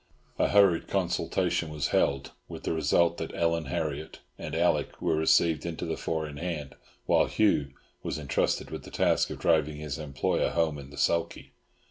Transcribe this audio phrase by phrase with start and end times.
[0.39, 5.63] A hurried consultation was held, with the result that Ellen Harriott and Alick were received
[5.63, 6.73] into the four in hand,
[7.05, 11.51] while Hugh was entrusted with the task of driving his employer home in the sulky.